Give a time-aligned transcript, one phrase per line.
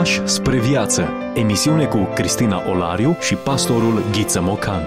[0.00, 1.08] Pași spre viață.
[1.34, 4.82] Emisiune cu Cristina Olariu și pastorul Ghiță Mocan.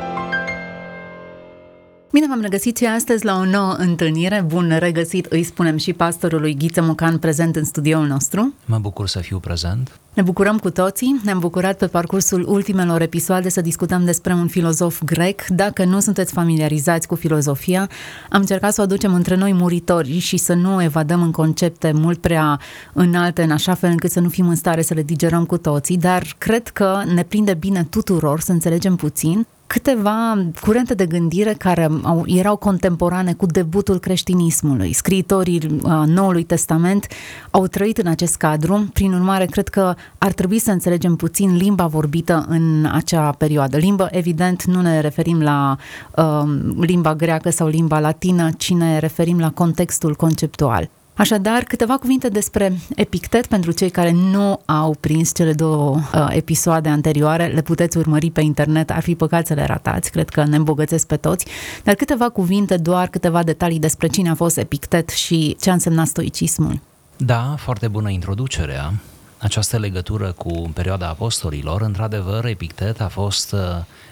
[2.11, 4.43] Bine v-am regăsit și astăzi la o nouă întâlnire.
[4.47, 8.53] Bun regăsit, îi spunem și pastorului Ghiță Mocan prezent în studioul nostru.
[8.65, 9.99] Mă bucur să fiu prezent.
[10.13, 15.01] Ne bucurăm cu toții, ne-am bucurat pe parcursul ultimelor episoade să discutăm despre un filozof
[15.03, 15.47] grec.
[15.47, 17.89] Dacă nu sunteți familiarizați cu filozofia,
[18.29, 22.21] am încercat să o aducem între noi muritori și să nu evadăm în concepte mult
[22.21, 22.59] prea
[22.93, 25.97] înalte, în așa fel încât să nu fim în stare să le digerăm cu toții,
[25.97, 31.89] dar cred că ne prinde bine tuturor să înțelegem puțin câteva curente de gândire care
[32.03, 34.93] au, erau contemporane cu debutul creștinismului.
[34.93, 37.07] Scriitorii uh, Noului Testament
[37.51, 41.87] au trăit în acest cadru, prin urmare cred că ar trebui să înțelegem puțin limba
[41.87, 43.77] vorbită în acea perioadă.
[43.77, 45.77] Limbă, evident, nu ne referim la
[46.15, 46.43] uh,
[46.79, 50.89] limba greacă sau limba latină, ci ne referim la contextul conceptual.
[51.15, 56.89] Așadar, câteva cuvinte despre Epictet pentru cei care nu au prins cele două uh, episoade
[56.89, 60.55] anterioare, le puteți urmări pe internet, ar fi păcat să le ratați, cred că ne
[60.55, 61.45] îmbogățesc pe toți,
[61.83, 66.07] dar câteva cuvinte, doar câteva detalii despre cine a fost Epictet și ce a însemnat
[66.07, 66.79] stoicismul.
[67.17, 68.93] Da, foarte bună introducerea.
[69.37, 73.59] Această legătură cu perioada apostolilor, într-adevăr, Epictet a fost uh,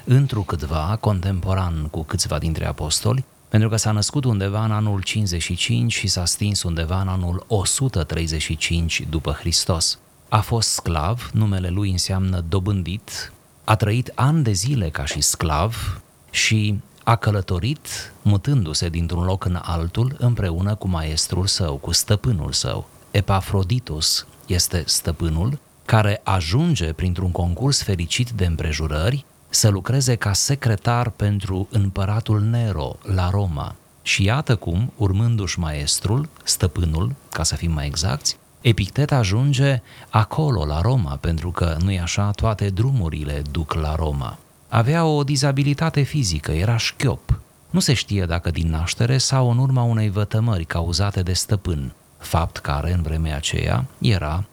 [0.04, 6.08] întrucâtva contemporan cu câțiva dintre apostoli, pentru că s-a născut undeva în anul 55 și
[6.08, 10.00] s-a stins undeva în anul 135 după Hristos.
[10.30, 16.02] A fost sclav, numele lui înseamnă dobândit, a trăit ani de zile ca și sclav
[16.30, 22.90] și a călătorit mutându-se dintr-un loc în altul împreună cu maestrul său, cu stăpânul său.
[23.12, 31.68] Epafroditus este stăpânul care ajunge printr-un concurs fericit de împrejurări să lucreze ca secretar pentru
[31.72, 33.76] împăratul Nero la Roma.
[34.02, 40.82] Și iată cum, urmându-și maestrul, stăpânul, ca să fim mai exacti, Epictet ajunge acolo, la
[40.82, 44.38] Roma, pentru că, nu-i așa, toate drumurile duc la Roma.
[44.68, 47.40] Avea o dizabilitate fizică, era șchiop.
[47.70, 52.58] Nu se știe dacă din naștere sau în urma unei vătămări cauzate de stăpân, fapt
[52.58, 54.44] care, în vremea aceea, era,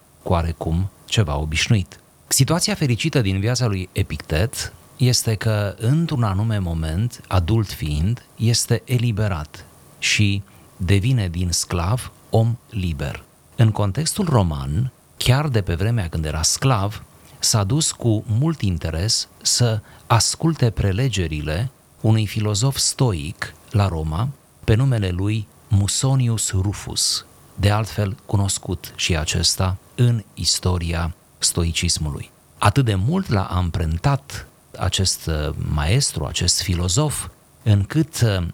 [0.57, 2.01] cu ceva obișnuit.
[2.27, 9.65] Situația fericită din viața lui Epictet este că într-un anume moment, adult fiind, este eliberat
[9.99, 10.43] și
[10.77, 13.23] devine din sclav om liber.
[13.57, 17.03] În contextul roman, chiar de pe vremea când era sclav,
[17.39, 21.71] s-a dus cu mult interes să asculte prelegerile
[22.01, 24.29] unui filozof stoic la Roma,
[24.65, 32.31] pe numele lui Musonius Rufus, de altfel cunoscut și acesta în istoria stoicismului.
[32.59, 34.48] Atât de mult l-a amprentat
[34.79, 37.29] acest uh, maestru, acest filozof,
[37.63, 38.47] încât uh,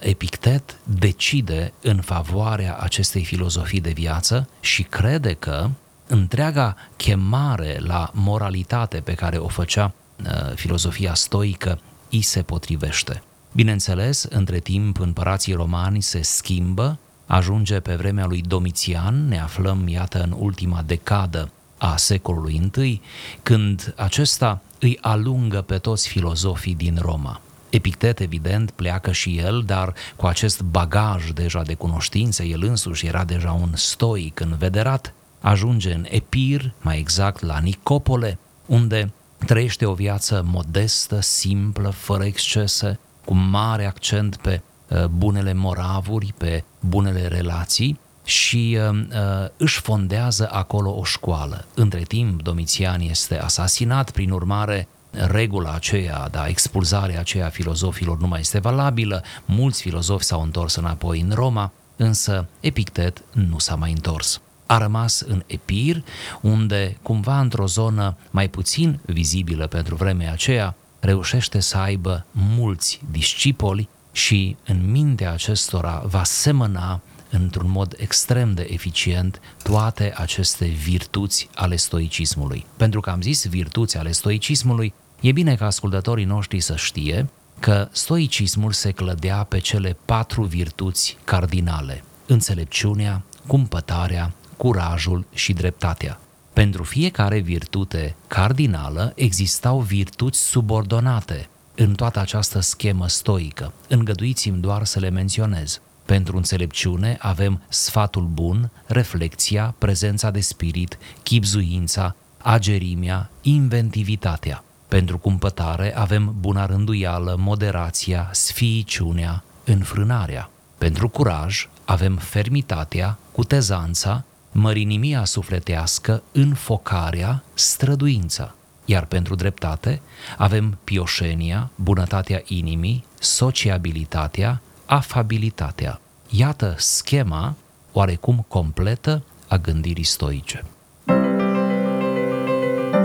[0.00, 5.70] Epictet decide în favoarea acestei filozofii de viață și crede că
[6.06, 9.92] întreaga chemare la moralitate pe care o făcea
[10.24, 11.80] uh, filozofia stoică
[12.10, 13.22] îi se potrivește.
[13.52, 20.22] Bineînțeles, între timp împărații romani se schimbă, ajunge pe vremea lui Domitian, ne aflăm, iată,
[20.22, 23.00] în ultima decadă a secolului I,
[23.42, 27.40] când acesta îi alungă pe toți filozofii din Roma.
[27.70, 33.24] Epictet, evident, pleacă și el, dar cu acest bagaj deja de cunoștințe, el însuși era
[33.24, 39.12] deja un stoic învederat, ajunge în Epir, mai exact la Nicopole, unde
[39.46, 46.64] trăiește o viață modestă, simplă, fără excese, cu mare accent pe uh, bunele moravuri, pe
[46.80, 51.64] bunele relații și uh, uh, își fondează acolo o școală.
[51.74, 58.26] Între timp, Domitian este asasinat, prin urmare, regula aceea, da, expulzarea aceea a filozofilor nu
[58.26, 63.92] mai este valabilă, mulți filozofi s-au întors înapoi în Roma, însă Epictet nu s-a mai
[63.92, 64.40] întors.
[64.66, 66.04] A rămas în Epir,
[66.40, 73.88] unde, cumva într-o zonă mai puțin vizibilă pentru vremea aceea, reușește să aibă mulți discipoli
[74.12, 81.76] și în mintea acestora va semăna într-un mod extrem de eficient toate aceste virtuți ale
[81.76, 82.66] stoicismului.
[82.76, 87.28] Pentru că am zis virtuți ale stoicismului, e bine ca ascultătorii noștri să știe
[87.58, 96.20] că stoicismul se clădea pe cele patru virtuți cardinale: înțelepciunea, cumpătarea, curajul și dreptatea.
[96.52, 103.72] Pentru fiecare virtute cardinală existau virtuți subordonate în toată această schemă stoică.
[103.88, 105.80] Îngăduiți-mi doar să le menționez.
[106.10, 114.64] Pentru înțelepciune avem sfatul bun, reflexia, prezența de spirit, chipzuința, agerimea, inventivitatea.
[114.88, 120.50] Pentru cumpătare avem buna rânduială, moderația, sfiiciunea, înfrânarea.
[120.78, 128.54] Pentru curaj avem fermitatea, cutezanța, mărinimia sufletească, înfocarea, străduința.
[128.84, 130.00] Iar pentru dreptate
[130.36, 134.60] avem pioșenia, bunătatea inimii, sociabilitatea,
[134.90, 136.00] afabilitatea.
[136.30, 137.54] Iată schema
[137.92, 140.64] oarecum completă a gândirii stoice.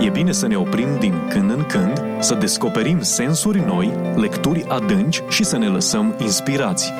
[0.00, 5.22] E bine să ne oprim din când în când, să descoperim sensuri noi, lecturi adânci
[5.28, 6.92] și să ne lăsăm inspirați.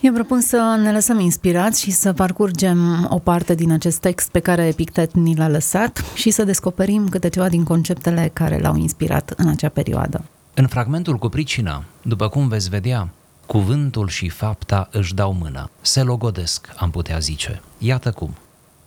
[0.00, 4.40] Eu propun să ne lăsăm inspirați și să parcurgem o parte din acest text pe
[4.40, 9.32] care Epictet ni l-a lăsat și să descoperim câte ceva din conceptele care l-au inspirat
[9.36, 10.24] în acea perioadă.
[10.58, 13.08] În fragmentul cu pricina, după cum veți vedea,
[13.46, 17.62] cuvântul și fapta își dau mână, se logodesc, am putea zice.
[17.78, 18.34] Iată cum.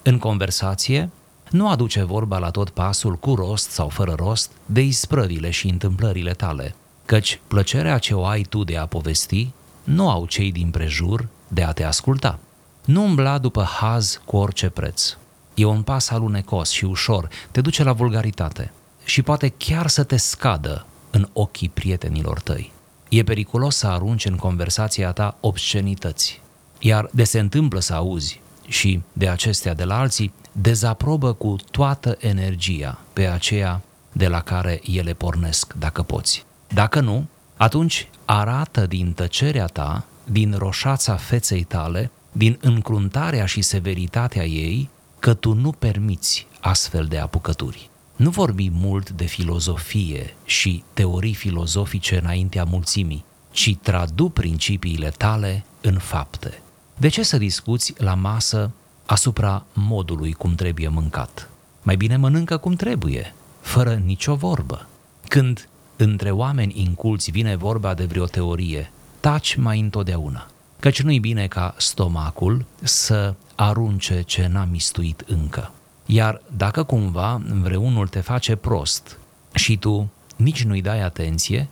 [0.03, 1.09] În conversație,
[1.49, 6.31] nu aduce vorba la tot pasul cu rost sau fără rost de isprăvile și întâmplările
[6.31, 6.75] tale,
[7.05, 9.49] căci plăcerea ce o ai tu de a povesti
[9.83, 12.39] nu au cei din prejur de a te asculta.
[12.85, 15.17] Nu umbla după haz cu orice preț.
[15.53, 18.71] E un pas alunecos și ușor, te duce la vulgaritate
[19.03, 22.71] și poate chiar să te scadă în ochii prietenilor tăi.
[23.09, 26.41] E periculos să arunci în conversația ta obscenități,
[26.79, 32.17] iar de se întâmplă să auzi și de acestea de la alții, dezaprobă cu toată
[32.19, 36.45] energia pe aceea de la care ele pornesc, dacă poți.
[36.67, 37.25] Dacă nu,
[37.57, 44.89] atunci arată din tăcerea ta, din roșața feței tale, din încruntarea și severitatea ei,
[45.19, 47.88] că tu nu permiți astfel de apucături.
[48.19, 55.97] Nu vorbi mult de filozofie și teorii filozofice înaintea mulțimii, ci tradu principiile tale în
[55.97, 56.61] fapte.
[56.97, 58.71] De ce să discuți la masă
[59.05, 61.49] asupra modului cum trebuie mâncat?
[61.81, 64.87] Mai bine mănâncă cum trebuie, fără nicio vorbă.
[65.27, 70.47] Când între oameni inculți vine vorba de vreo teorie, taci mai întotdeauna.
[70.79, 75.71] Căci nu-i bine ca stomacul să arunce ce n-a mistuit încă.
[76.11, 79.17] Iar dacă cumva vreunul te face prost
[79.53, 81.67] și tu nici nu-i dai atenție,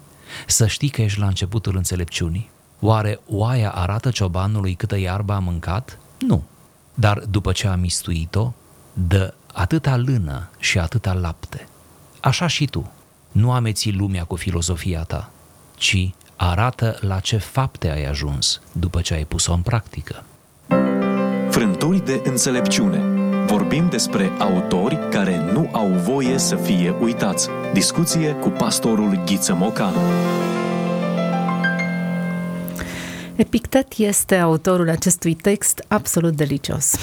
[0.47, 2.49] să știi că ești la începutul înțelepciunii.
[2.79, 5.99] Oare oaia arată ciobanului câtă iarbă a mâncat?
[6.19, 6.43] Nu.
[6.93, 8.53] Dar după ce a mistuit-o,
[8.93, 11.67] dă atâta lână și atâta lapte.
[12.21, 12.91] Așa și tu.
[13.31, 15.29] Nu ameți lumea cu filozofia ta,
[15.75, 20.23] ci arată la ce fapte ai ajuns după ce ai pus-o în practică.
[21.49, 23.16] Frânturi de înțelepciune.
[23.47, 27.49] Vorbim despre autori care nu au voie să fie uitați.
[27.73, 29.97] Discuție cu pastorul Ghiță Mocanu.
[33.35, 36.95] Epictet este autorul acestui text absolut delicios.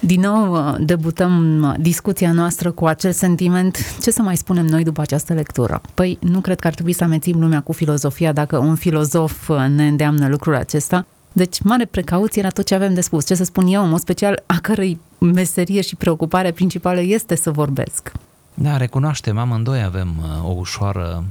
[0.00, 3.98] Din nou uh, debutăm uh, discuția noastră cu acel sentiment.
[4.02, 5.80] Ce să mai spunem noi după această lectură?
[5.94, 9.56] Păi nu cred că ar trebui să amețim lumea cu filozofia dacă un filozof uh,
[9.68, 11.06] ne îndeamnă lucrul acesta.
[11.32, 13.26] Deci, mare precauție la tot ce avem de spus.
[13.26, 17.50] Ce să spun eu, în mod special, a cărei meserie și preocupare principală este să
[17.50, 18.12] vorbesc.
[18.54, 20.08] Da, recunoaștem, amândoi avem
[20.44, 21.24] o ușoară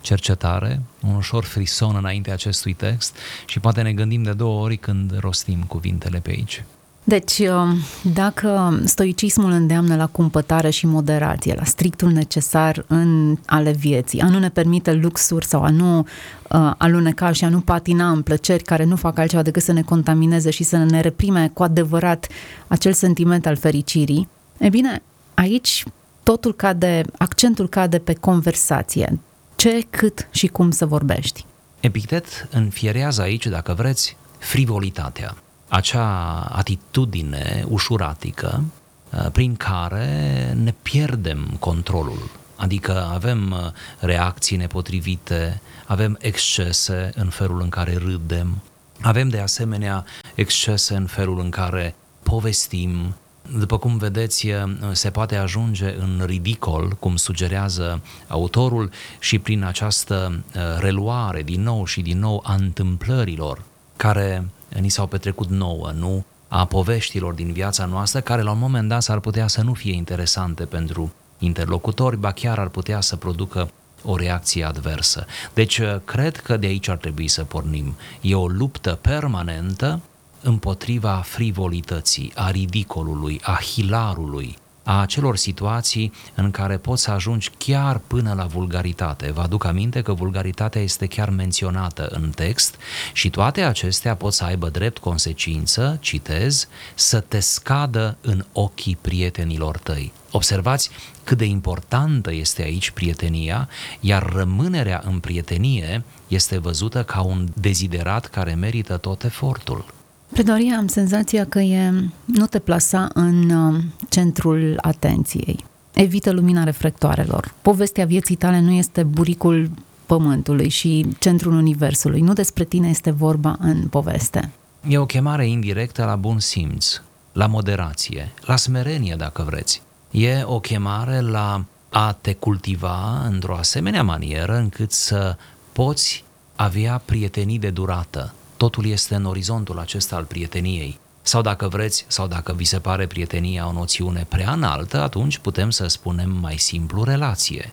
[0.00, 3.16] cercetare, un ușor frison înainte acestui text
[3.46, 6.64] și poate ne gândim de două ori când rostim cuvintele pe aici.
[7.08, 7.76] Deci, um,
[8.14, 14.38] dacă stoicismul îndeamnă la cumpătare și moderație, la strictul necesar în ale vieții, a nu
[14.38, 18.84] ne permite luxuri sau a nu uh, aluneca și a nu patina în plăceri care
[18.84, 22.26] nu fac altceva decât să ne contamineze și să ne reprime cu adevărat
[22.66, 25.02] acel sentiment al fericirii, e bine,
[25.34, 25.84] aici
[26.22, 29.18] totul cade, accentul cade pe conversație.
[29.56, 31.44] Ce, cât și cum să vorbești.
[31.80, 35.36] Epictet înfierează aici, dacă vreți, frivolitatea
[35.68, 38.64] acea atitudine ușuratică
[39.10, 42.30] uh, prin care ne pierdem controlul.
[42.56, 43.58] Adică avem uh,
[43.98, 48.62] reacții nepotrivite, avem excese în felul în care râdem,
[49.00, 50.04] avem de asemenea
[50.34, 53.14] excese în felul în care povestim.
[53.58, 60.42] După cum vedeți, uh, se poate ajunge în ridicol, cum sugerează autorul, și prin această
[60.78, 63.62] reluare din nou și din nou a întâmplărilor
[63.96, 68.88] care ni s-au petrecut nouă, nu a poveștilor din viața noastră, care la un moment
[68.88, 73.70] dat s-ar putea să nu fie interesante pentru interlocutori, ba chiar ar putea să producă
[74.02, 75.26] o reacție adversă.
[75.54, 77.96] Deci, cred că de aici ar trebui să pornim.
[78.20, 80.00] E o luptă permanentă
[80.42, 87.98] împotriva frivolității, a ridicolului, a hilarului, a acelor situații în care poți să ajungi chiar
[87.98, 89.32] până la vulgaritate.
[89.32, 92.76] Vă aduc aminte că vulgaritatea este chiar menționată în text
[93.12, 99.78] și toate acestea pot să aibă drept consecință, citez, să te scadă în ochii prietenilor
[99.78, 100.12] tăi.
[100.30, 100.90] Observați
[101.24, 103.68] cât de importantă este aici prietenia,
[104.00, 109.95] iar rămânerea în prietenie este văzută ca un deziderat care merită tot efortul.
[110.36, 111.92] Predoria, am senzația că e
[112.24, 115.64] nu te plasa în uh, centrul atenției.
[115.94, 117.54] Evită lumina reflectoarelor.
[117.62, 119.70] Povestea vieții tale nu este buricul
[120.06, 122.20] pământului și centrul universului.
[122.20, 124.50] Nu despre tine este vorba în poveste.
[124.88, 127.00] E o chemare indirectă la bun simț,
[127.32, 129.82] la moderație, la smerenie, dacă vreți.
[130.10, 135.36] E o chemare la a te cultiva într-o asemenea manieră încât să
[135.72, 136.24] poți
[136.56, 138.34] avea prietenii de durată.
[138.56, 140.98] Totul este în orizontul acesta al prieteniei.
[141.22, 145.70] Sau dacă vreți, sau dacă vi se pare prietenia o noțiune prea înaltă, atunci putem
[145.70, 147.72] să spunem mai simplu relație.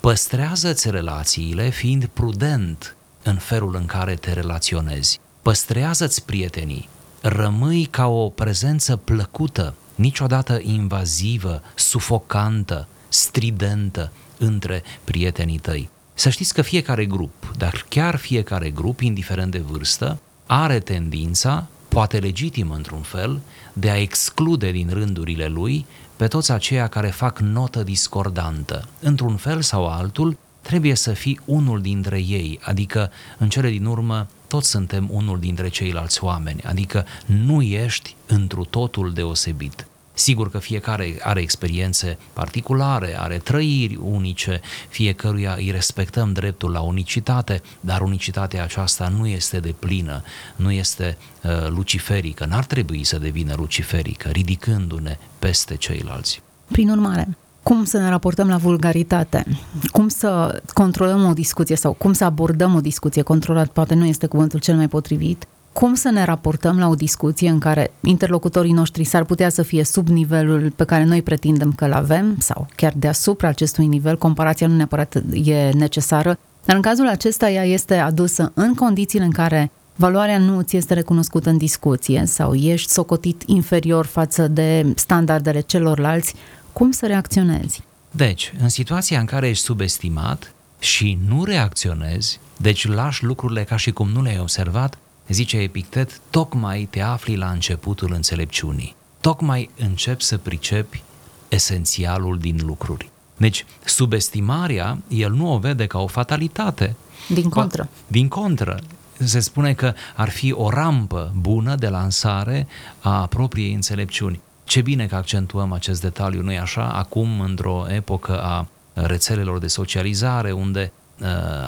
[0.00, 5.20] Păstrează-ți relațiile fiind prudent în felul în care te relaționezi.
[5.42, 6.88] Păstrează-ți prietenii.
[7.20, 15.88] Rămâi ca o prezență plăcută, niciodată invazivă, sufocantă, stridentă între prietenii tăi.
[16.20, 22.18] Să știți că fiecare grup, dar chiar fiecare grup, indiferent de vârstă, are tendința, poate
[22.18, 23.40] legitim într-un fel,
[23.72, 25.86] de a exclude din rândurile lui
[26.16, 28.88] pe toți aceia care fac notă discordantă.
[29.00, 34.26] Într-un fel sau altul, trebuie să fii unul dintre ei, adică în cele din urmă
[34.46, 39.86] toți suntem unul dintre ceilalți oameni, adică nu ești întru totul deosebit.
[40.20, 47.62] Sigur că fiecare are experiențe particulare, are trăiri unice, fiecăruia îi respectăm dreptul la unicitate,
[47.80, 50.22] dar unicitatea aceasta nu este de plină,
[50.56, 56.42] nu este uh, luciferică, n-ar trebui să devină luciferică, ridicându-ne peste ceilalți.
[56.66, 57.28] Prin urmare,
[57.62, 59.44] cum să ne raportăm la vulgaritate,
[59.92, 64.26] cum să controlăm o discuție sau cum să abordăm o discuție controlat, poate nu este
[64.26, 69.04] cuvântul cel mai potrivit, cum să ne raportăm la o discuție în care interlocutorii noștri
[69.04, 72.92] s-ar putea să fie sub nivelul pe care noi pretindem că îl avem sau chiar
[72.96, 78.52] deasupra acestui nivel, comparația nu neapărat e necesară, dar în cazul acesta ea este adusă
[78.54, 84.06] în condițiile în care valoarea nu ți este recunoscută în discuție sau ești socotit inferior
[84.06, 86.34] față de standardele celorlalți,
[86.72, 87.82] cum să reacționezi?
[88.10, 93.90] Deci, în situația în care ești subestimat și nu reacționezi, deci lași lucrurile ca și
[93.90, 94.98] cum nu le-ai observat,
[95.32, 98.94] zice Epictet, tocmai te afli la începutul înțelepciunii.
[99.20, 101.02] Tocmai începi să pricepi
[101.48, 103.10] esențialul din lucruri.
[103.36, 106.96] Deci, subestimarea, el nu o vede ca o fatalitate.
[107.28, 107.88] Din contră.
[108.06, 108.80] Din contră.
[109.18, 112.66] Se spune că ar fi o rampă bună de lansare
[113.00, 114.40] a propriei înțelepciuni.
[114.64, 116.88] Ce bine că accentuăm acest detaliu, nu-i așa?
[116.88, 120.99] Acum, într-o epocă a rețelelor de socializare, unde uh,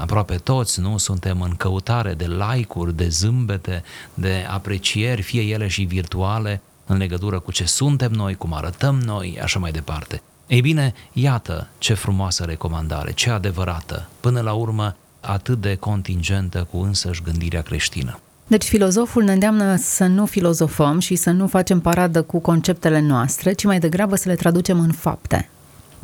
[0.01, 0.99] aproape toți, nu?
[0.99, 3.83] Suntem în căutare de like-uri, de zâmbete,
[4.15, 9.39] de aprecieri, fie ele și virtuale, în legătură cu ce suntem noi, cum arătăm noi,
[9.43, 10.23] așa mai departe.
[10.47, 16.79] Ei bine, iată ce frumoasă recomandare, ce adevărată, până la urmă atât de contingentă cu
[16.79, 18.19] însăși gândirea creștină.
[18.47, 23.53] Deci filozoful ne îndeamnă să nu filozofăm și să nu facem paradă cu conceptele noastre,
[23.53, 25.49] ci mai degrabă să le traducem în fapte.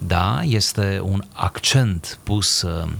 [0.06, 2.90] Da, este un accent pus uh,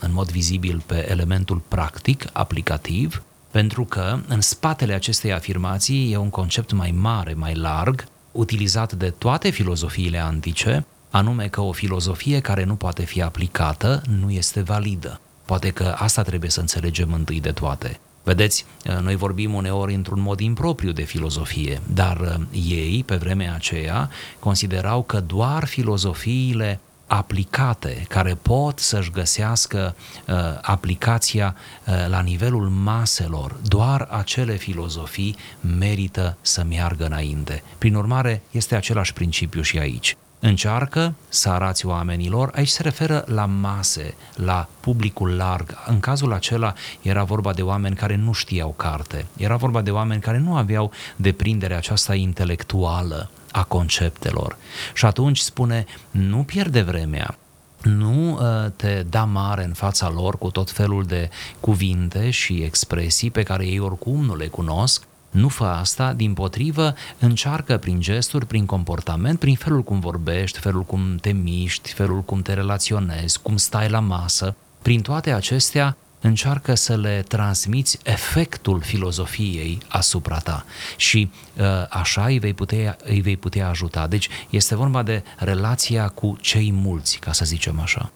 [0.00, 6.30] în mod vizibil pe elementul practic, aplicativ, pentru că în spatele acestei afirmații e un
[6.30, 12.64] concept mai mare, mai larg, utilizat de toate filozofiile antice, anume că o filozofie care
[12.64, 15.20] nu poate fi aplicată nu este validă.
[15.44, 18.00] Poate că asta trebuie să înțelegem întâi de toate.
[18.22, 18.64] Vedeți,
[19.00, 22.34] noi vorbim uneori într-un mod impropriu de filozofie, dar uh,
[22.68, 29.96] ei, pe vremea aceea, considerau că doar filozofiile aplicate, care pot să-și găsească
[30.26, 35.36] uh, aplicația uh, la nivelul maselor, doar acele filozofii
[35.78, 37.62] merită să meargă înainte.
[37.78, 40.16] Prin urmare, este același principiu și aici.
[40.42, 45.76] Încearcă să arați oamenilor, aici se referă la mase, la publicul larg.
[45.86, 50.20] În cazul acela era vorba de oameni care nu știau carte, era vorba de oameni
[50.20, 54.56] care nu aveau deprinderea aceasta intelectuală a conceptelor.
[54.94, 57.36] Și atunci spune, nu pierde vremea,
[57.82, 61.30] nu uh, te da mare în fața lor cu tot felul de
[61.60, 66.94] cuvinte și expresii pe care ei oricum nu le cunosc, nu fă asta, din potrivă,
[67.18, 72.42] încearcă prin gesturi, prin comportament, prin felul cum vorbești, felul cum te miști, felul cum
[72.42, 79.78] te relaționezi, cum stai la masă, prin toate acestea încearcă să le transmiți efectul filozofiei
[79.88, 80.64] asupra ta
[80.96, 84.06] și uh, așa îi vei, putea, îi vei putea ajuta.
[84.06, 88.12] Deci este vorba de relația cu cei mulți, ca să zicem așa.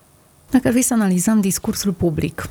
[0.51, 2.49] Dacă ar fi să analizăm discursul public,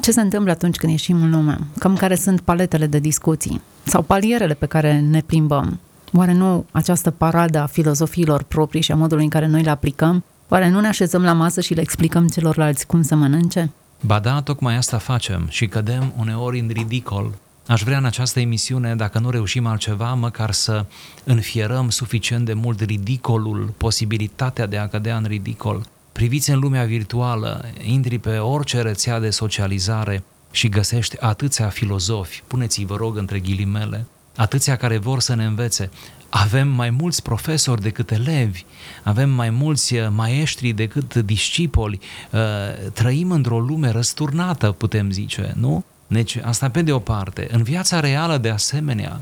[0.00, 1.58] ce se întâmplă atunci când ieșim în lume?
[1.78, 5.80] Cam care sunt paletele de discuții sau palierele pe care ne plimbăm?
[6.12, 10.24] Oare nu această paradă a filozofiilor proprii și a modului în care noi le aplicăm?
[10.48, 13.70] Oare nu ne așezăm la masă și le explicăm celorlalți cum să mănânce?
[14.00, 17.32] Ba da, tocmai asta facem și cădem uneori în ridicol
[17.66, 20.84] Aș vrea în această emisiune, dacă nu reușim altceva, măcar să
[21.24, 25.86] înfierăm suficient de mult ridicolul, posibilitatea de a cădea în ridicol.
[26.16, 32.84] Priviți în lumea virtuală, intri pe orice rețea de socializare și găsești atâția filozofi, puneți-i
[32.84, 34.06] vă rog între ghilimele,
[34.36, 35.90] atâția care vor să ne învețe.
[36.28, 38.64] Avem mai mulți profesori decât elevi,
[39.02, 42.00] avem mai mulți uh, maestri decât discipoli,
[42.32, 42.40] uh,
[42.92, 45.84] trăim într-o lume răsturnată, putem zice, nu?
[46.06, 47.48] Deci asta pe de o parte.
[47.50, 49.20] În viața reală, de asemenea,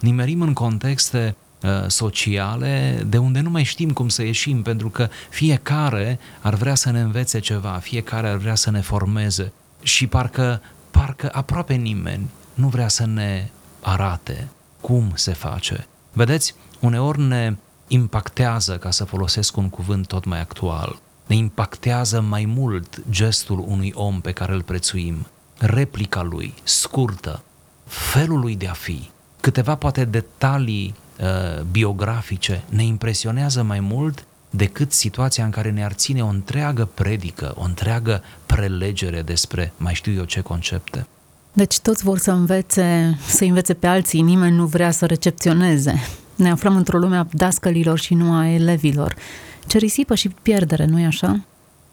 [0.00, 1.45] nimerim în contexte uh,
[1.86, 6.90] sociale de unde nu mai știm cum să ieșim, pentru că fiecare ar vrea să
[6.90, 12.68] ne învețe ceva, fiecare ar vrea să ne formeze și parcă, parcă aproape nimeni nu
[12.68, 13.48] vrea să ne
[13.80, 14.48] arate
[14.80, 15.86] cum se face.
[16.12, 17.56] Vedeți, uneori ne
[17.88, 23.92] impactează, ca să folosesc un cuvânt tot mai actual, ne impactează mai mult gestul unui
[23.94, 25.26] om pe care îl prețuim,
[25.58, 27.42] replica lui, scurtă,
[27.84, 34.92] felul lui de a fi, câteva poate detalii uh, biografice ne impresionează mai mult decât
[34.92, 40.24] situația în care ne-ar ține o întreagă predică, o întreagă prelegere despre mai știu eu
[40.24, 41.06] ce concepte.
[41.52, 45.94] Deci toți vor să învețe, să învețe pe alții, nimeni nu vrea să recepționeze.
[46.34, 49.14] Ne aflăm într-o lume a dascălilor și nu a elevilor.
[49.66, 51.44] Ce risipă și pierdere, nu-i așa?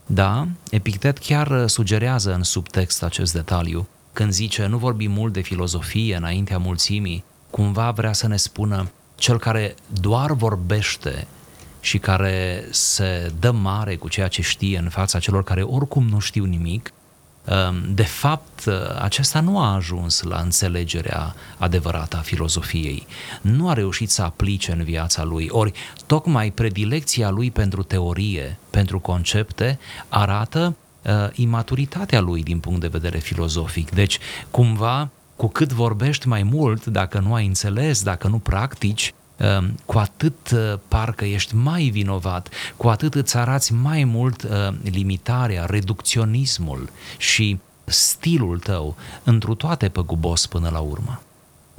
[0.06, 3.88] Da, Epictet chiar sugerează în subtext acest detaliu.
[4.14, 9.40] Când zice, nu vorbi mult de filozofie înaintea mulțimii, cumva vrea să ne spună, cel
[9.40, 11.28] care doar vorbește
[11.80, 16.20] și care se dă mare cu ceea ce știe în fața celor care oricum nu
[16.20, 16.94] știu nimic,
[17.46, 18.68] Ehm, de fapt,
[19.00, 23.08] acesta nu a ajuns la înțelegerea adevărată a filozofiei.
[23.42, 25.48] Nu a reușit să aplice în viața lui.
[25.50, 25.72] Ori,
[26.06, 29.80] tocmai predilecția lui pentru teorie, pentru concepte,
[30.10, 33.92] arată uh, imaturitatea lui din punct de vedere filozofic.
[33.92, 34.20] Deci,
[34.52, 39.98] cumva, cu cât vorbești mai mult, dacă nu ai înțeles, dacă nu practici, Ehm, cu
[39.98, 44.50] atât uh, parcă ești mai vinovat, cu atât îți arați mai mult uh,
[44.84, 51.22] limitarea, reducționismul și stilul tău întru toate păgubos până la urmă.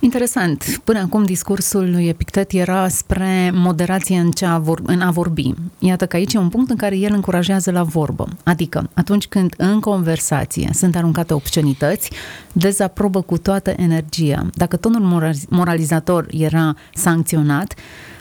[0.05, 0.81] Interesant.
[0.85, 5.55] Până acum discursul lui Epictet era spre moderație în, ce a vor, în a vorbi.
[5.79, 8.29] Iată că aici e un punct în care el încurajează la vorbă.
[8.43, 12.11] Adică, atunci când în conversație sunt aruncate obscenități,
[12.53, 14.47] dezaprobă cu toată energia.
[14.55, 17.75] Dacă tonul moralizator era sancționat,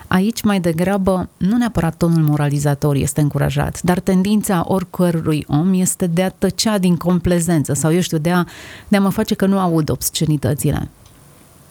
[0.07, 6.23] Aici mai degrabă nu neapărat tonul moralizator este încurajat, dar tendința oricărui om este de
[6.23, 8.45] a tăcea din complezență sau, eu știu, de a,
[8.87, 10.89] de a mă face că nu aud obscenitățile.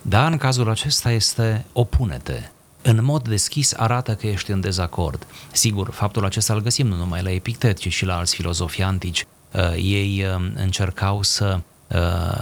[0.03, 2.43] Da, în cazul acesta este opune-te.
[2.83, 5.27] În mod deschis arată că ești în dezacord.
[5.53, 9.27] Sigur, faptul acesta îl găsim nu numai la Epictet, ci și la alți filozofi antici.
[9.53, 11.99] Uh, ei uh, încercau să uh,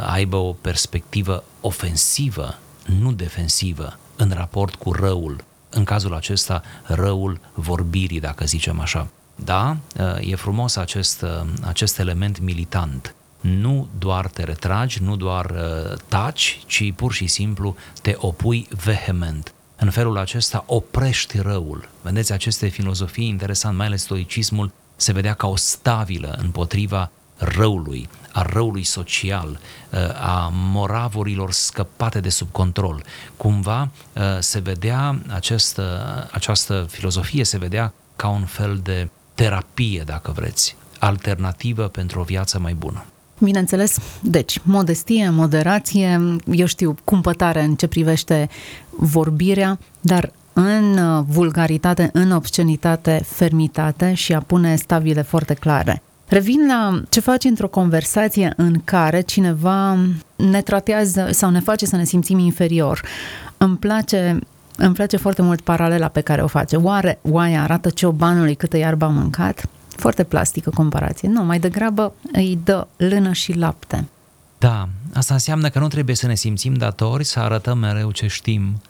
[0.07, 2.59] aibă o perspectivă ofensivă,
[3.01, 5.45] nu defensivă, în raport cu răul.
[5.69, 9.09] În cazul acesta, răul vorbirii, dacă zicem așa.
[9.45, 9.77] Da,
[10.21, 11.25] e frumos acest,
[11.63, 17.77] acest element militant nu doar te retragi, nu doar uh, taci, ci pur și simplu
[18.03, 19.53] te opui vehement.
[19.77, 21.89] În felul acesta oprești răul.
[22.03, 28.43] Vedeți, aceste filozofii interesant, mai ales stoicismul, se vedea ca o stabilă împotriva răului, a
[28.43, 33.03] răului social, uh, a moravurilor scăpate de sub control.
[33.37, 40.31] Cumva uh, se vedea această, această filozofie, se vedea ca un fel de terapie, dacă
[40.31, 43.05] vreți, alternativă pentru o viață mai bună.
[43.41, 48.49] Bineînțeles, deci, modestie, moderație, eu știu, cumpătare în ce privește
[48.91, 56.03] vorbirea, dar în uh, vulgaritate, în obscenitate, fermitate și a pune stabile foarte clare.
[56.29, 59.99] Revin la ce faci într-o conversație în care cineva
[60.37, 63.03] ne tratează sau ne face să ne simțim inferior.
[63.57, 64.39] Îmi place
[64.77, 66.77] îmi place foarte mult paralela pe care o face.
[66.77, 69.69] Oare oaia arată ciobanului câtă iarbă a mâncat?
[70.01, 71.29] Foarte plastică comparație.
[71.29, 74.09] Nu, mai degrabă îi dă lână și lapte.
[74.59, 78.81] Da, asta înseamnă că nu trebuie să ne simțim datori să arătăm mereu ce știm,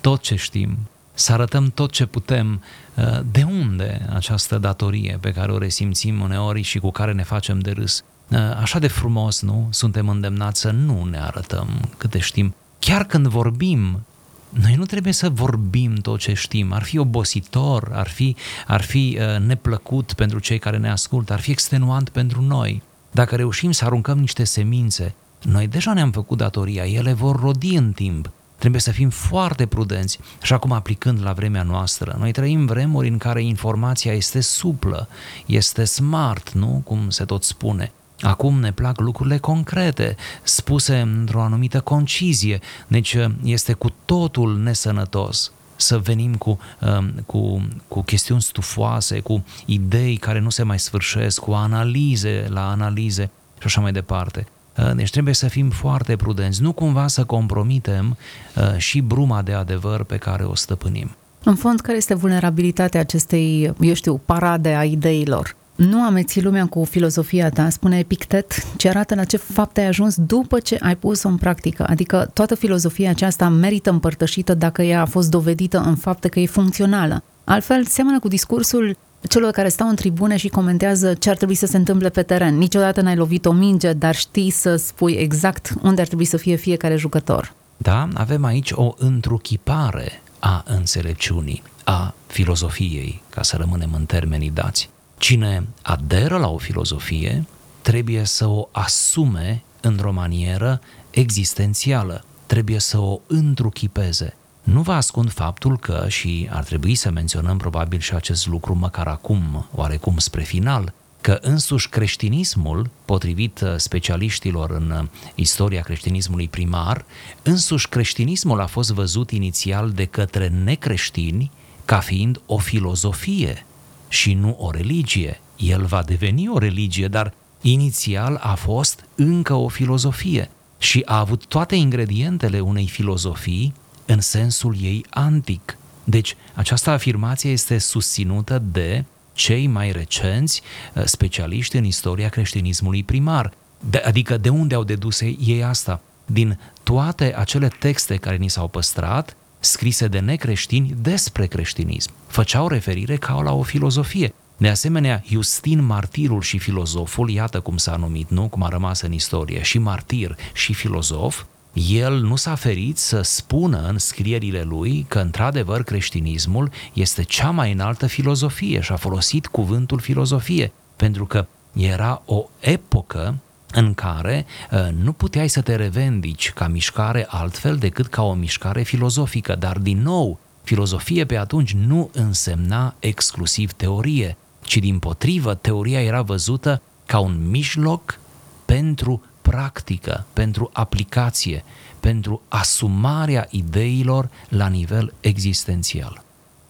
[0.00, 0.76] tot ce știm,
[1.14, 2.62] să arătăm tot ce putem.
[2.94, 7.58] Uh, de unde această datorie pe care o resimțim uneori și cu care ne facem
[7.58, 8.04] de râs?
[8.28, 9.68] Uh, așa de frumos, nu?
[9.70, 12.54] Suntem îndemnați să nu ne arătăm câte știm.
[12.78, 14.04] Chiar când vorbim,
[14.48, 16.72] noi nu trebuie să vorbim tot ce știm.
[16.72, 21.40] Ar fi obositor, ar fi, ar fi uh, neplăcut pentru cei care ne ascultă, ar
[21.40, 22.82] fi extenuant pentru noi.
[23.10, 27.92] Dacă reușim să aruncăm niște semințe, noi deja ne-am făcut datoria, ele vor rodi în
[27.92, 28.30] timp.
[28.58, 32.16] Trebuie să fim foarte prudenți și acum aplicând la vremea noastră.
[32.18, 35.08] Noi trăim vremuri în care informația este suplă,
[35.46, 36.82] este smart, nu?
[36.84, 37.92] Cum se tot spune.
[38.20, 45.98] Acum ne plac lucrurile concrete, spuse într-o anumită concizie, deci este cu totul nesănătos să
[45.98, 51.52] venim cu, um, cu, cu chestiuni stufoase, cu idei care nu se mai sfârșesc, cu
[51.52, 54.46] analize la analize și așa mai departe.
[54.76, 58.16] Uh, deci trebuie să fim foarte prudenți, nu cumva să compromitem
[58.56, 61.16] uh, și bruma de adevăr pe care o stăpânim.
[61.44, 65.56] În fond, care este vulnerabilitatea acestei, eu știu, parade a ideilor?
[65.76, 70.14] Nu ameți lumea cu filozofia ta, spune Epictet, ce arată la ce fapte ai ajuns
[70.16, 71.86] după ce ai pus-o în practică.
[71.88, 76.46] Adică toată filozofia aceasta merită împărtășită dacă ea a fost dovedită în fapte că e
[76.46, 77.22] funcțională.
[77.44, 78.96] Altfel, seamănă cu discursul
[79.28, 82.56] celor care stau în tribune și comentează ce ar trebui să se întâmple pe teren.
[82.58, 86.56] Niciodată n-ai lovit o minge, dar știi să spui exact unde ar trebui să fie
[86.56, 87.52] fiecare jucător.
[87.76, 94.90] Da, avem aici o întruchipare a înțelepciunii, a filozofiei, ca să rămânem în termenii dați.
[95.18, 97.44] Cine aderă la o filozofie
[97.82, 104.36] trebuie să o asume într-o manieră existențială, trebuie să o întruchipeze.
[104.62, 109.06] Nu vă ascund faptul că, și ar trebui să menționăm probabil și acest lucru măcar
[109.06, 117.04] acum, oarecum spre final, că însuși creștinismul, potrivit uh, specialiștilor în uh, istoria creștinismului primar,
[117.42, 121.50] însuși creștinismul a fost văzut inițial de către necreștini
[121.84, 123.66] ca fiind o filozofie
[124.08, 125.40] și nu o religie.
[125.56, 131.46] El va deveni o religie, dar inițial a fost încă o filozofie și a avut
[131.46, 133.74] toate ingredientele unei filozofii
[134.06, 135.78] în sensul ei antic.
[136.04, 140.62] Deci, această afirmație este susținută de cei mai recenți
[140.94, 143.52] uh, specialiști în istoria creștinismului primar.
[143.90, 146.00] De, adică de unde au dedus ei asta?
[146.26, 149.36] Din toate acele texte care ni s-au păstrat,
[149.66, 152.10] scrise de necreștini despre creștinism.
[152.26, 154.34] Făceau referire ca la o filozofie.
[154.56, 158.48] De asemenea, Justin martirul și filozoful, iată cum s-a numit, nu?
[158.48, 163.88] Cum a rămas în istorie, și martir și filozof, el nu s-a ferit să spună
[163.88, 169.98] în scrierile lui că, într-adevăr, creștinismul este cea mai înaltă filozofie și a folosit cuvântul
[169.98, 173.38] filozofie, pentru că era o epocă
[173.76, 178.82] în care uh, nu puteai să te revendici ca mișcare altfel decât ca o mișcare
[178.82, 186.02] filozofică, dar din nou, filozofie pe atunci nu însemna exclusiv teorie, ci din potrivă teoria
[186.02, 188.18] era văzută ca un mijloc
[188.64, 191.64] pentru practică, pentru aplicație,
[192.00, 196.22] pentru asumarea ideilor la nivel existențial.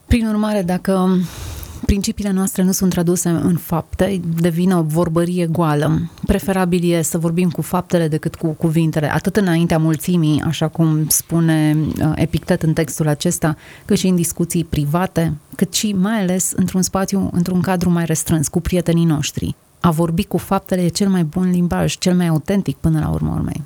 [0.05, 1.19] Prin urmare, dacă
[1.87, 6.09] principiile noastre nu sunt traduse în fapte, devine o vorbărie goală.
[6.25, 11.77] Preferabil e să vorbim cu faptele decât cu cuvintele, atât înaintea mulțimii, așa cum spune
[11.77, 16.81] uh, Epictet în textul acesta, cât și în discuții private, cât și mai ales într-un
[16.81, 19.55] spațiu, într-un cadru mai restrâns, cu prietenii noștri.
[19.79, 23.33] A vorbi cu faptele e cel mai bun limbaj, cel mai autentic până la urmă
[23.35, 23.63] urmei.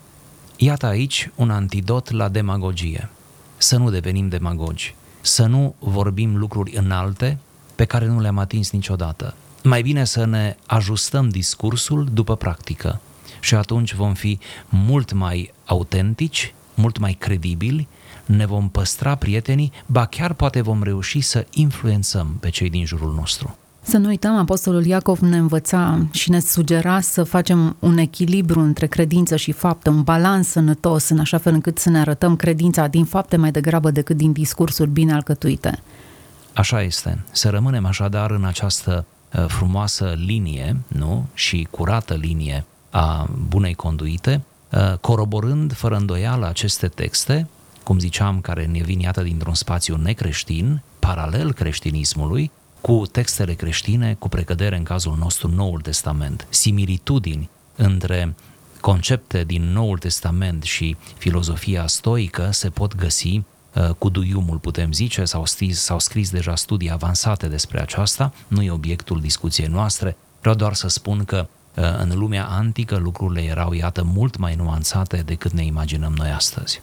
[0.58, 3.10] Iată aici un antidot la demagogie.
[3.58, 7.38] Să nu devenim demagogi, să nu vorbim lucruri înalte
[7.76, 9.34] pe care nu le-am atins niciodată.
[9.64, 13.00] Mai bine să ne ajustăm discursul după practică
[13.40, 17.88] și atunci vom fi mult mai autentici, mult mai credibili,
[18.26, 23.14] ne vom păstra prietenii, ba chiar poate vom reuși să influențăm pe cei din jurul
[23.14, 23.56] nostru.
[23.84, 28.88] Să nu uităm, Apostolul Iacov ne învăța și ne sugera să facem un echilibru între
[28.88, 33.06] credință și fapte, un balans sănătos, în așa fel încât să ne arătăm credința din
[33.06, 35.80] fapte mai degrabă decât din discursuri bine alcătuite.
[36.54, 37.24] Așa este.
[37.32, 41.28] Să rămânem așadar în această uh, frumoasă linie, nu?
[41.34, 47.48] Și curată linie a bunei conduite, uh, coroborând fără îndoială aceste texte,
[47.84, 54.30] cum ziceam, care ne vin iată dintr-un spațiu necreștin, paralel creștinismului, cu textele creștine, cu
[54.30, 58.36] precădere în cazul nostru Noul Testament, similitudini între
[58.82, 63.44] concepte din Noul Testament și filozofia stoică se pot găsi uh,
[63.98, 68.72] cu duiumul, putem zice, s-au, scris, s-au scris deja studii avansate despre aceasta, nu e
[68.72, 74.04] obiectul discuției noastre, vreau doar să spun că uh, în lumea antică lucrurile erau, iată,
[74.04, 76.82] mult mai nuanțate decât ne imaginăm noi astăzi.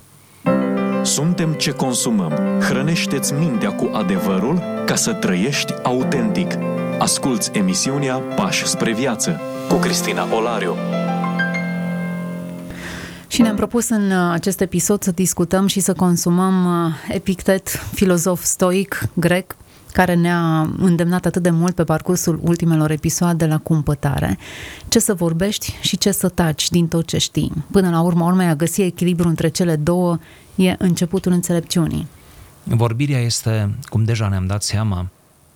[1.02, 2.32] Suntem ce consumăm.
[2.60, 6.58] Hrănește-ți mintea cu adevărul ca să trăiești autentic.
[6.98, 10.76] Asculți emisiunea Pași spre viață cu Cristina Olariu.
[13.28, 18.42] Și ne-am propus în uh, acest episod să discutăm și să consumăm uh, Epictet, filozof
[18.42, 19.56] stoic grec,
[19.92, 24.38] care ne-a îndemnat atât de mult pe parcursul ultimelor episoade la cumpătare.
[24.88, 27.52] Ce să vorbești și ce să taci din tot ce știi.
[27.70, 30.18] Până la urmă, urmei a găsi echilibru între cele două
[30.54, 32.06] e începutul înțelepciunii.
[32.64, 35.06] Vorbirea este, cum deja ne-am dat seama,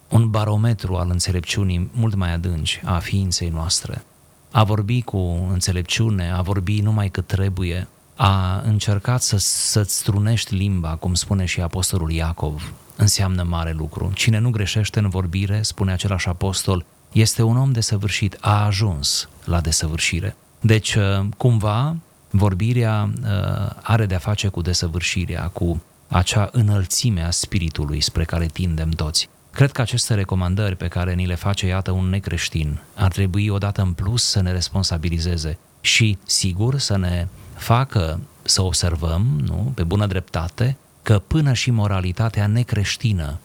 [0.09, 4.05] un barometru al înțelepciunii mult mai adânci a ființei noastre.
[4.53, 10.97] A vorbi cu înțelepciune, a vorbi numai cât trebuie, a încercat să, să-ți strunești limba,
[10.97, 14.11] cum spune și apostolul Iacov, înseamnă mare lucru.
[14.15, 19.61] Cine nu greșește în vorbire, spune același apostol, este un om desăvârșit, a ajuns la
[19.61, 20.37] desăvârșire.
[20.61, 21.97] Deci, uh, cumva,
[22.31, 28.88] vorbirea uh, are de-a face cu desăvârșirea, cu acea înălțime a spiritului spre care tindem
[28.88, 29.29] toți.
[29.53, 33.83] Cred că aceste recomandări pe care ni le face, iată, un necreștin, ar trebui odată
[33.83, 40.07] în plus să ne responsabilizeze și, sigur, să ne facă să observăm, nu, pe bună
[40.07, 43.38] dreptate, că până și moralitatea necreștină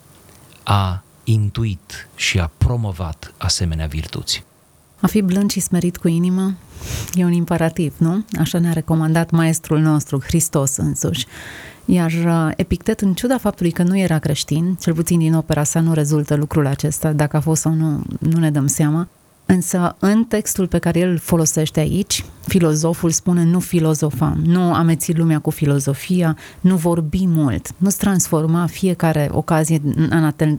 [0.63, 4.43] a intuit și a promovat asemenea virtuți.
[4.99, 6.53] A fi blând și smerit cu inima
[7.13, 8.25] e un imperativ, nu?
[8.39, 11.25] Așa ne-a recomandat maestrul nostru, Hristos însuși.
[11.89, 15.79] Iar uh, Epictet, în ciuda faptului că nu era creștin, cel puțin din opera sa
[15.79, 19.07] nu rezultă lucrul acesta, dacă a fost sau nu, nu ne dăm seama,
[19.49, 25.39] Însă, în textul pe care el folosește aici, filozoful spune nu filozofam, nu ameți lumea
[25.39, 29.81] cu filozofia, nu vorbi mult, nu-ți transforma fiecare ocazie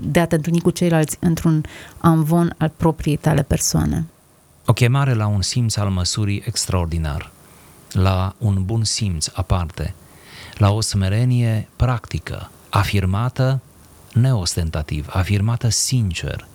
[0.00, 1.64] de a te întâlni cu ceilalți într-un
[1.98, 4.04] amvon al propriei tale persoane.
[4.66, 7.30] O chemare la un simț al măsurii extraordinar,
[7.92, 9.94] la un bun simț aparte,
[10.58, 13.60] la o smerenie practică, afirmată
[14.12, 16.46] neostentativ, afirmată sincer,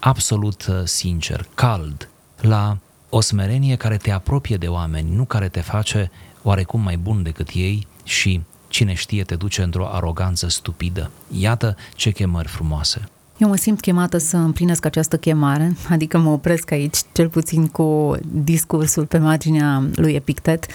[0.00, 2.08] absolut uh, sincer, cald,
[2.40, 2.76] la
[3.08, 6.10] o smerenie care te apropie de oameni, nu care te face
[6.42, 11.10] oarecum mai bun decât ei și, cine știe, te duce într-o aroganță stupidă.
[11.38, 13.08] Iată ce chemări frumoase!
[13.40, 18.16] Eu mă simt chemată să împlinesc această chemare, adică mă opresc aici, cel puțin cu
[18.32, 20.66] discursul pe marginea lui Epictet,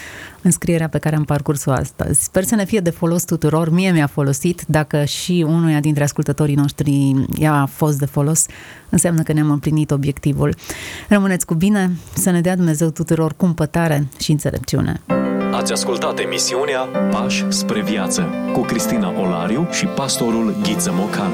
[0.42, 2.22] în scrierea pe care am parcurs-o astăzi.
[2.22, 6.54] Sper să ne fie de folos tuturor, mie mi-a folosit, dacă și unuia dintre ascultătorii
[6.54, 8.46] noștri i-a fost de folos,
[8.88, 10.54] înseamnă că ne-am împlinit obiectivul.
[11.08, 15.00] Rămâneți cu bine, să ne dea Dumnezeu tuturor cumpătare și înțelepciune.
[15.52, 21.30] Ați ascultat emisiunea Pași spre viață cu Cristina Olariu și pastorul Ghiță Mocan.